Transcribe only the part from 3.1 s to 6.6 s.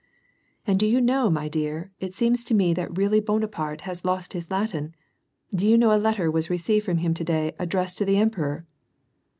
Bonaparte' has lost his Latin.' Did you know a letter vas